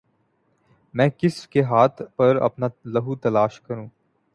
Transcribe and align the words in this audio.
میں 0.93 1.07
کس 1.17 1.47
کے 1.47 1.63
ہاتھ 1.63 2.01
پر 2.15 2.35
اپنا 2.41 2.67
لہو 2.85 3.15
تلاش 3.15 3.59
کروں 3.61 3.87